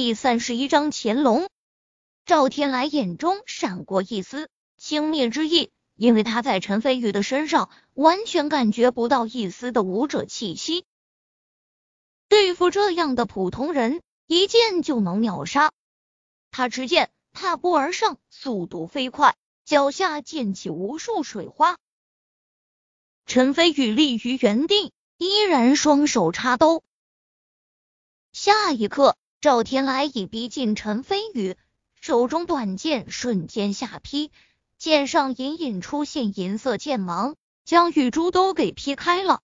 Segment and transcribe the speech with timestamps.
[0.00, 1.48] 第三十一章乾隆。
[2.24, 10.84] 赵天来眼中闪过一丝轻蔑之意，因为他在陈飞宇的身上完全感觉不到一丝的武者气息。
[12.28, 15.72] 对付这样的普通人，一剑就能秒杀。
[16.52, 21.76] 他持剑踏步而上，速度飞快，脚下溅起无数水花。
[23.26, 26.84] 陈飞宇立于原地，依然双手插兜。
[28.30, 29.16] 下一刻。
[29.40, 31.56] 赵天来已逼近陈飞宇，
[31.94, 34.32] 手中短剑瞬间下劈，
[34.78, 39.40] 剑上隐隐出现银色剑芒，将雨珠都给劈开了。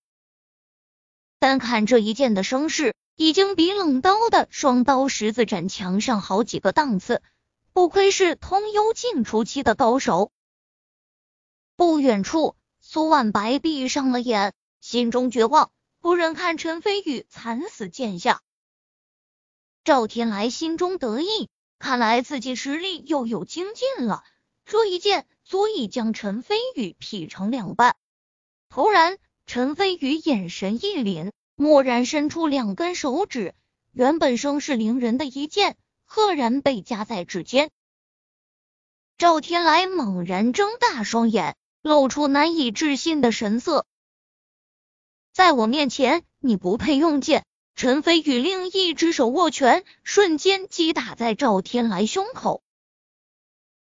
[1.38, 7.22] 单看这一剑的声势，已经比冷刀的双刀十字斩强上好几个档次，
[7.72, 10.32] 不愧是通幽境初期的高手。
[11.76, 15.70] 不远处，苏万白闭上了眼，心中绝望，
[16.00, 18.42] 不忍看陈飞宇惨死剑下。
[19.84, 24.24] 赵天来心中得意，看来自己实力又有精进了。
[24.64, 27.94] 这一剑足以将陈飞宇劈成两半。
[28.70, 33.54] 突然，陈飞宇眼神一凛，蓦然伸出两根手指，
[33.92, 37.70] 原本声势凌人的一剑，赫然被夹在指尖。
[39.18, 43.84] 赵天来猛然睁大双眼，露出难以置信的神色。
[45.34, 47.44] 在我面前，你不配用剑。
[47.76, 52.62] 陈飞宇另一只手握拳，瞬间击打在赵天来胸口。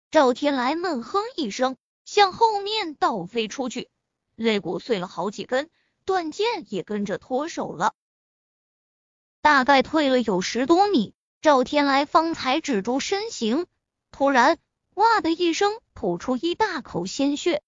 [0.09, 3.89] 赵天来闷哼一声，向后面倒飞出去，
[4.35, 5.69] 肋骨碎了好几根，
[6.05, 7.93] 断剑也跟着脱手了。
[9.41, 13.67] 大概退了有十多米，赵天来方才止住身形，
[14.09, 14.57] 突然
[14.95, 17.61] 哇的一声吐出一大口鲜血。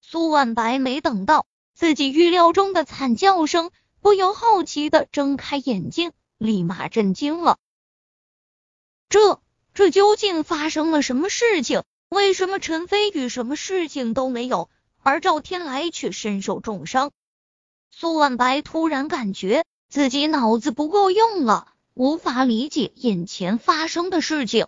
[0.00, 3.70] 苏万白没等到自己预料中的惨叫声。
[4.04, 7.56] 不由好奇的睁开眼睛，立马震惊了。
[9.08, 9.40] 这
[9.72, 11.84] 这究竟发生了什么事情？
[12.10, 17.12] 为什么陈飞宇什么事情都没有，而赵天来却身受重伤？
[17.90, 24.66] 苏万白突然感觉自己脑子不够用了，无法理解眼前发生的事情。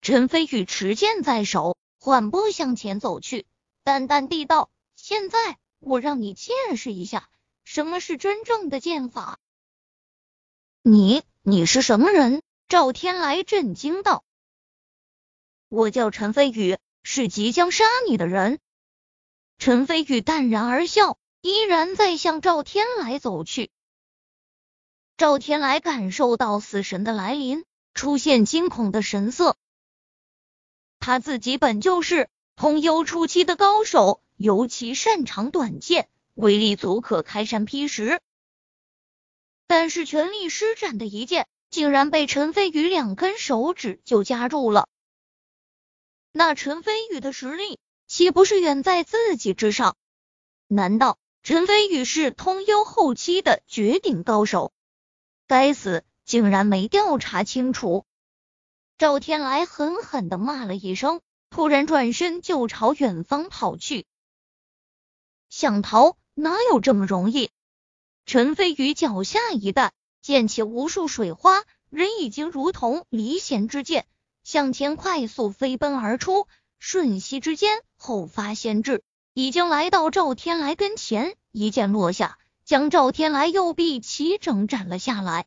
[0.00, 3.46] 陈飞宇持剑在手，缓步向前走去，
[3.82, 7.28] 淡淡地道：“现在我让你见识一下。”
[7.72, 9.38] 什么是真正的剑法？
[10.82, 12.42] 你你是什么人？
[12.66, 14.24] 赵天来震惊道
[15.70, 18.58] ：“我叫陈飞宇，是即将杀你的人。”
[19.58, 23.70] 陈飞宇淡然而笑，依然在向赵天来走去。
[25.16, 27.64] 赵天来感受到死神的来临，
[27.94, 29.56] 出现惊恐的神色。
[30.98, 36.08] 他自己本就是通幽初期的高手，尤其擅长短剑。
[36.34, 38.20] 威力足可开山劈石，
[39.66, 44.88] 但是全力施展的一剑，竟然被陈飞宇两根手指就夹住了。
[46.32, 49.96] 那陈飞宇的实力岂不是远在自己之上？
[50.66, 54.72] 难道陈飞宇是通幽后期的绝顶高手？
[55.46, 58.06] 该死，竟然没调查清楚！
[58.98, 64.06] 赵天来狠狠的骂了一声，突然转身就朝远方跑去，
[65.50, 66.16] 想逃。
[66.34, 67.50] 哪有这么容易？
[68.24, 74.06] 陈飞宇脚下一带，溅起无数水花，人已经如同离弦之箭，
[74.42, 76.46] 向前快速飞奔而出。
[76.78, 79.02] 瞬息之间，后发先至，
[79.34, 85.46] 已经来到赵天来跟前，一剑落下，将赵天来右臂齐整斩了下来。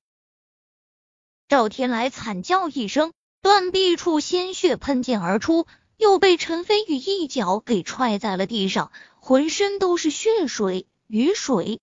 [1.47, 5.65] 赵天来惨叫一声，断臂处鲜血喷溅而出，
[5.97, 8.91] 又被陈飞宇一脚给踹在了地上。
[9.25, 11.79] 浑身都是血水雨水，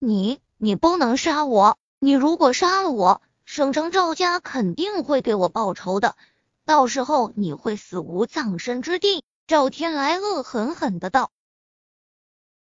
[0.00, 1.78] 你你不能杀我！
[2.00, 6.16] 你如果杀了我，省城赵家肯定会给我报仇的，
[6.64, 9.22] 到时候你会死无葬身之地。
[9.46, 11.30] 赵天来恶狠狠的道：“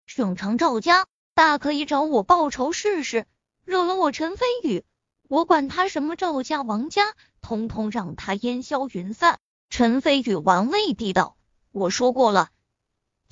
[0.08, 3.26] 省城赵家大可以找我报仇试试，
[3.66, 4.86] 惹了我陈飞宇，
[5.28, 9.38] 我管他什么赵家王家，通通让他烟消云散。”
[9.70, 11.36] 陈飞宇玩味地道
[11.74, 12.52] ：“我说过了。”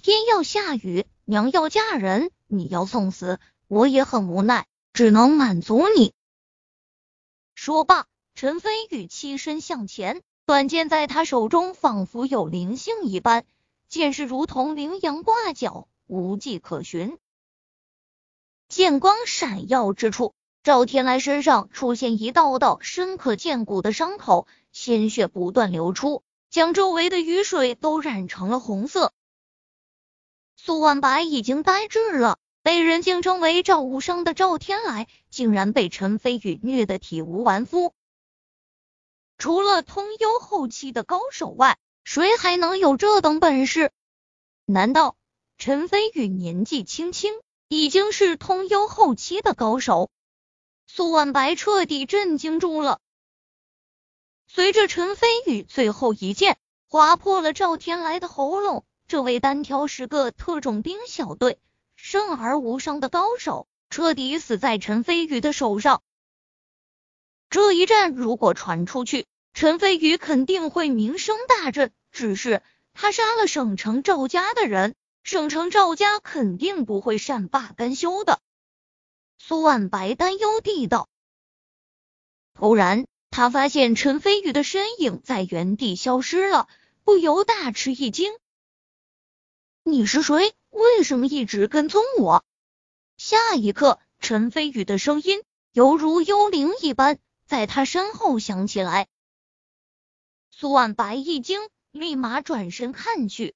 [0.05, 6.13] 天要下雨，娘要嫁人，你要送死，我也很无奈，只能满足你。
[7.55, 8.05] 说罢，
[8.35, 13.45] 陈飞宇起身向前，短剑在他手中仿佛有灵性一般，
[13.89, 17.17] 剑势如同羚羊挂角，无迹可寻。
[18.69, 26.21] 剑光闪耀之处，赵天来身上出现一道道深可见骨的伤口，鲜血不断流出，
[26.51, 29.11] 将周围的雨水都染成了红色。
[30.55, 37.93] 苏万白已经呆滞了，被人敬称为赵无伤的赵天来，竟然被陈飞宇虐得体无完肤。
[39.37, 43.91] 除了通幽后期的高手外，谁还能有这等本事？
[44.65, 45.17] 难道
[45.57, 47.33] 陈飞宇年纪轻轻，
[47.67, 50.09] 已经是通幽后期的高手？
[50.87, 52.99] 苏婉白彻底震惊住了。
[54.47, 56.57] 随着陈飞宇最后一剑
[56.87, 61.59] 划破了赵天来的喉咙，这位单挑十个特种兵小队。
[61.95, 66.03] 生而无伤的高手彻底死在陈飞宇的手上。
[67.49, 71.91] 这一战如果传出去，陈飞宇肯定会名声大振。
[72.11, 72.61] 只是
[72.93, 74.93] 他杀了省城赵家的人，
[75.23, 78.39] 省城赵家肯定不会善罢甘休的。
[79.37, 81.07] 苏万白担忧地道。
[82.53, 86.67] 突然，他发现陈飞宇的身影在原地消失了，
[87.03, 88.33] 不由大吃一惊
[89.87, 92.43] ：“你是谁？”为什么一直跟踪我？
[93.17, 95.43] 下一刻，陈飞宇的声音
[95.73, 99.07] 犹如幽灵一般在他身后响起来。
[100.49, 101.61] 苏婉白一惊，
[101.91, 103.53] 立马转身看去，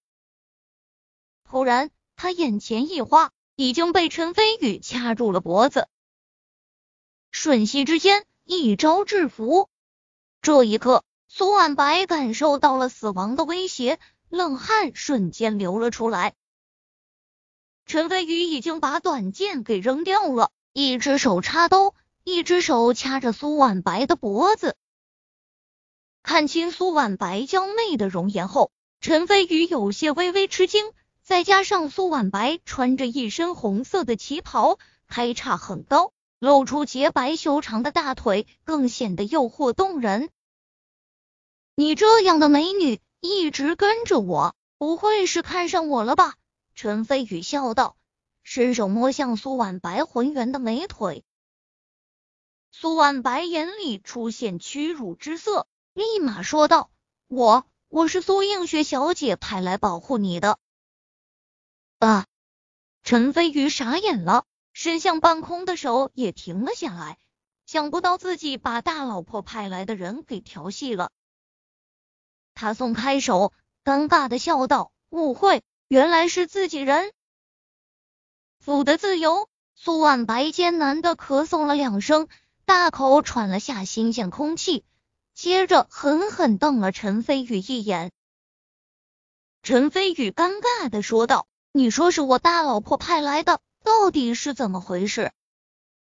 [1.44, 5.88] 突然他眼前一花，已经被陈飞宇掐住了脖子，
[7.32, 9.68] 瞬息之间一招制服。
[10.44, 14.00] 这一刻，苏婉白感受到了死亡的威胁，
[14.30, 16.34] 冷汗瞬间流了出来。
[17.86, 24.76] 陈飞宇已经把短剑给扔掉了，一只手插兜，一只手掐着苏婉白的脖子。
[26.22, 28.72] 看清苏婉白娇媚的容颜后，
[29.02, 30.92] 陈飞宇有些微微吃惊，
[31.24, 34.78] 再加上苏婉白穿着一身红色的旗袍，
[35.08, 40.30] 开叉很高，露出洁白修长的大腿，更显得诱惑动人。
[41.74, 46.36] 你这样的美女一直跟着我，不会是看上我了吧？
[46.74, 47.98] 陈飞宇笑道，
[48.44, 51.25] 伸手摸向苏婉白浑圆的美腿。
[52.71, 56.92] 苏婉白眼里出现屈辱之色，立马说道
[57.27, 60.57] ：“我我是苏映雪小姐派来保护你的。”
[62.00, 62.25] 啊！
[63.04, 67.18] 陈飞宇傻眼了，伸向半空的手也停了下来。
[67.65, 71.12] 想不到自己把大老婆派来的人给调戏了。
[72.60, 73.54] 他松开手，
[73.86, 77.14] 尴尬的笑道：“误会。”原来是自己人，
[78.60, 79.48] 府的自由。
[79.76, 82.28] 苏婉白艰难的咳嗽了两声，
[82.66, 84.84] 大口喘了下新鲜空气，
[85.34, 88.12] 接着狠狠瞪了陈飞宇一眼。
[89.64, 95.32] 陈飞宇尴尬的说道：“你说是我大老婆派来的，到底是怎么回事？”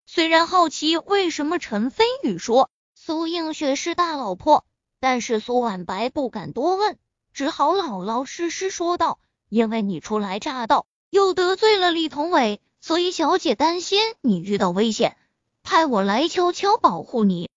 [0.08, 4.64] 虽然好奇为什么陈飞宇说苏映雪是大老婆，
[5.00, 6.98] 但是苏婉白不敢多问，
[7.32, 9.19] 只好老老实实说道。
[9.48, 15.16] 因为你初来乍到，又得罪了李同伟，所以小姐担心你遇到危险，
[15.62, 17.48] 派我来悄悄保护你。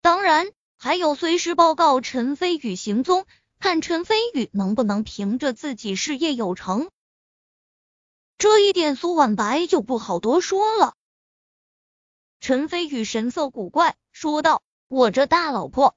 [0.00, 3.26] 当然，还有随时报告陈飞宇行踪，
[3.58, 6.88] 看陈飞宇能不能凭着自己事业有成。
[8.38, 10.94] 这一点苏婉白就不好多说了。
[12.40, 15.96] 陈飞宇神色古怪，说道：“我这大老婆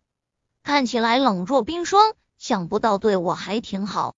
[0.64, 4.16] 看起来冷若冰霜，想不到对我还挺好。”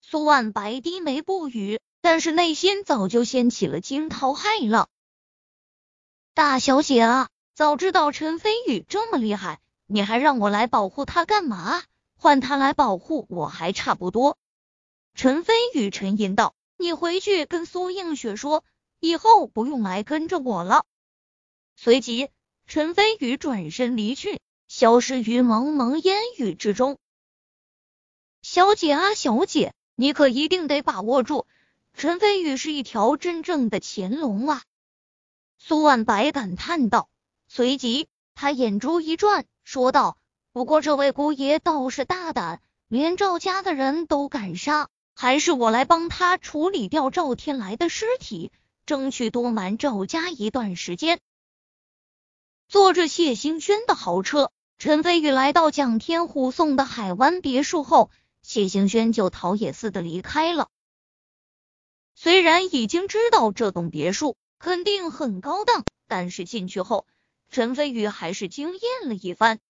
[0.00, 4.88] 苏万白低眉不语，但是内心早就掀起了惊涛骇浪。
[6.32, 11.82] 大小姐啊，早知道陈飞宇这么厉害，你还让我来保护他干嘛？
[12.16, 14.38] 换他来保护我还差不多。
[15.14, 18.64] 陈飞宇沉吟道：“你回去跟苏映雪说，
[19.00, 20.84] 以后不用来跟着我了。”
[21.76, 22.30] 随即，
[22.68, 26.98] 陈飞宇转身离去，消失于蒙蒙烟雨之中。
[28.42, 29.72] 小姐啊，小姐。
[29.94, 31.46] 你可一定得把握住，
[31.94, 34.62] 陈飞宇是一条真正的潜龙啊！
[35.56, 37.08] 苏万白感叹道。
[37.48, 40.18] 随即，他眼珠一转，说道
[40.52, 48.52] ：“不过这位姑爷倒是大胆，连赵家的人都敢杀，还是我来帮他处理掉赵天来的尸体，
[48.84, 51.18] 争取多瞒赵家一段时间。”
[52.68, 58.10] 坐着谢兴轩的豪车，陈飞宇来到蒋天虎送的海湾别墅后。
[58.42, 60.68] 谢行轩就逃也似的离开了。
[62.14, 67.06] 虽然已经知道这栋别墅肯定很高档，但是进去后，
[67.50, 69.60] 陈飞宇还是惊艳了一番。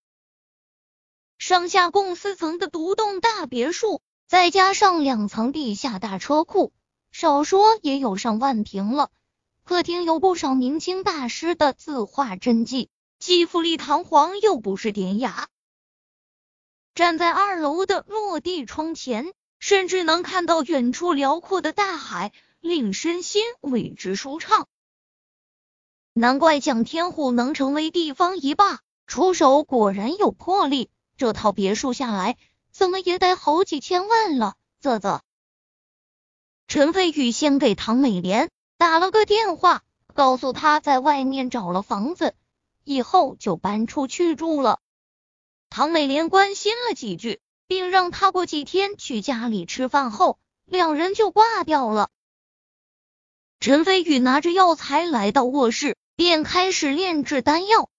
[1.37, 6.73] 上下共四层的独栋大别墅，再加上两层地下大车库，
[7.11, 9.09] 少说也有上万平了。
[9.69, 15.47] 客厅有不少明清大师的字画真迹，既富丽堂皇又不失典雅。
[16.95, 24.67] 站在二楼的落地窗前，甚至能看到远处辽阔的大海，令身心为之舒畅。
[26.13, 30.89] 难怪蒋天虎能成为地方一霸，出手果然有魄力。
[31.15, 32.39] 这套别墅下来，
[32.71, 34.55] 怎么也得好几千万了。
[34.81, 35.21] 啧啧。
[36.67, 38.49] 陈飞宇先给唐美莲
[38.79, 39.83] 打了个电话，
[40.13, 42.33] 告诉他在外面找了房子，
[42.85, 44.79] 以后就搬出去住了。
[45.69, 52.09] 唐美莲关心了几句，并让他过几天去家里吃饭后，两人就挂掉了。
[53.59, 57.89] 陈飞宇拿着药材来到卧室，便开始炼制丹药。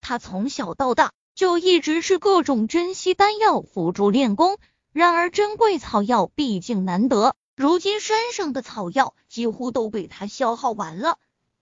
[0.00, 4.58] 他从小到大就一直是各种珍稀丹药辅助练功，
[4.92, 11.18] 然而珍贵草药毕竟难得，如今山上的草药几乎都被他消耗完了，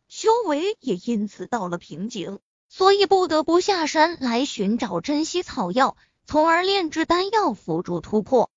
[0.08, 2.40] 修为也因此到了瓶颈。
[2.68, 5.96] 所以不得不下山来寻找珍稀草药，
[6.26, 8.50] 从而炼制丹药辅助突破。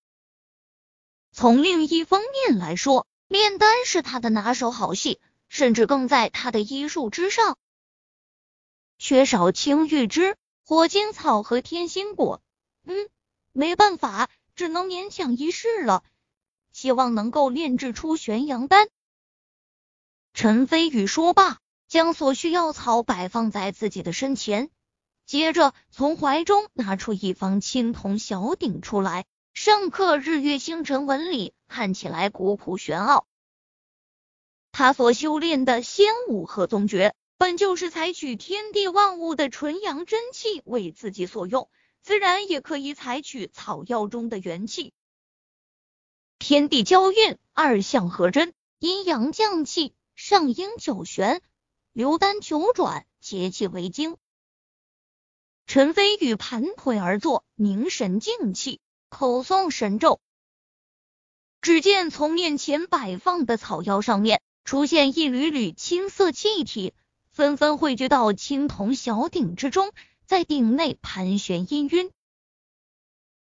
[1.32, 7.60] 从另一方面来说，炼丹是他的拿手好戏，甚至更在他的医术之上。
[8.98, 12.42] 缺少青玉枝、火晶草和天心果，
[12.84, 13.10] 嗯，
[13.52, 16.04] 没办法，只能勉强一试了。
[16.78, 18.88] 希望能够炼制出玄阳丹。
[20.36, 21.58] 陈飞宇说罢。
[21.88, 24.70] 将所需药草摆放在自己的身前，
[25.26, 33.26] 接着从怀中拿出一方青铜小鼎出来，上刻日月星辰纹理，看起来古朴玄奥。
[34.74, 41.70] 他所修炼的仙武和宗诀，本就是采取天地万物的纯阳真气为自己所用，
[42.02, 44.92] 自然也可以采取草药中的元气。
[46.48, 51.42] 天地交运，二相合真，阴阳降气，上阴九玄。
[51.92, 54.16] 流丹九转，节气为经。
[55.66, 60.22] 陈飞宇盘腿而坐，凝神静气，口诵神咒。
[61.60, 66.94] 只见从面前摆放的草药上面出现一缕缕青色气体，
[67.30, 69.92] 纷纷汇聚到青铜小鼎之中，
[70.26, 72.10] 在鼎内盘旋氤氲。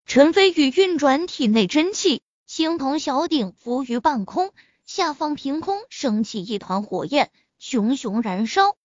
[0.06, 2.22] 陈飞宇运转体内真气，
[2.54, 4.52] 青铜小鼎浮于半空，
[4.84, 7.32] 下方凭空升起一团火焰。
[7.60, 8.76] 熊熊燃烧，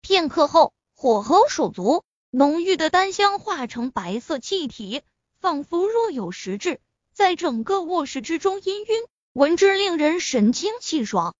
[0.00, 5.02] 片刻后，火候手足，浓郁的丹香化成白色气体，
[5.38, 6.80] 仿佛若有实质，
[7.12, 11.36] 在整个卧室之中氤氲，闻之令人神清气爽。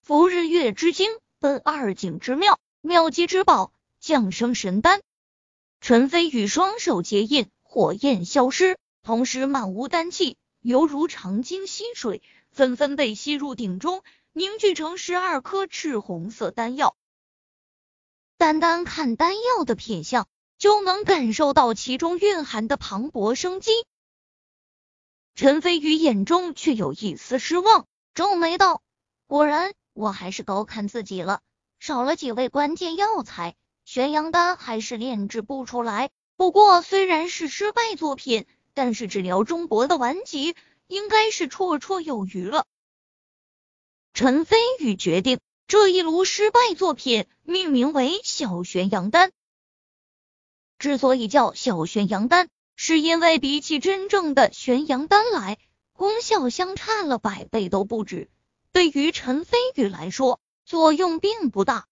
[0.00, 5.02] 伏日月之精，本二景之妙，妙极之宝，降生神丹。
[5.82, 14.02] 陈飞宇双手结印，火焰消失，同时满屋丹气犹如长鲸吸水，纷纷被吸入鼎中。
[14.34, 16.96] 凝聚成十二颗赤红色丹药，
[18.38, 23.72] 单单看丹药的品相，就能感受到其中蕴含的磅礴生机。
[25.34, 28.80] 陈飞宇眼中却有一丝失望，皱眉道
[29.28, 31.42] ：“果然，我还是高看自己了，
[31.78, 33.54] 少了几味关键药材，
[33.84, 36.08] 玄阳丹还是炼制不出来。
[36.36, 40.54] 不过，虽然是失败作品，但是治疗中国的顽疾，
[40.86, 42.66] 应该是绰绰有余了。”
[44.14, 49.32] 陈飞宇决定这一炉失败作品命名为小玄阳丹。
[50.78, 55.58] 之所以叫小玄阳丹，是因为比起真正的玄阳丹来，
[55.92, 58.28] 功效相差了百倍都不止。
[58.72, 61.86] 对于陈飞宇来说，作用并不大。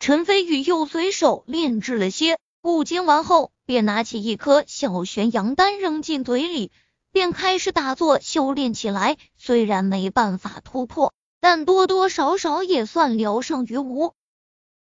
[0.00, 6.72] 陈飞宇又随手炼制了些固精丸后，便拿起一颗小玄阳丹扔进嘴里。
[7.12, 14.14] 便开始打坐修炼起来，虽然没办法突破，但多多少少也算聊胜于无。